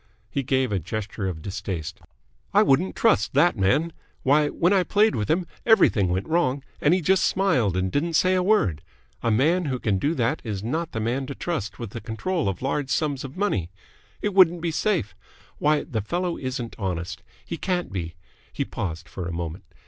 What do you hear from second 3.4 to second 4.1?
man.